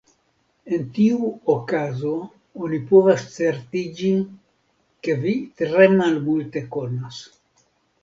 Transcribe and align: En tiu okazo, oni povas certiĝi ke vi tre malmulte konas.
En 0.77 0.85
tiu 0.95 1.27
okazo, 1.55 2.13
oni 2.67 2.81
povas 2.93 3.27
certiĝi 3.37 4.11
ke 5.05 5.19
vi 5.23 5.39
tre 5.63 5.91
malmulte 6.01 6.69
konas. 6.77 7.25